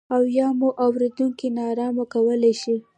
[0.15, 2.75] او یا مو اورېدونکي نا ارامه کولای شي.